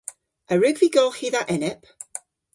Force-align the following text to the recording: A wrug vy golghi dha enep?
A 0.53 0.55
wrug 0.57 0.77
vy 0.81 0.89
golghi 0.95 1.29
dha 1.33 1.41
enep? 1.55 1.79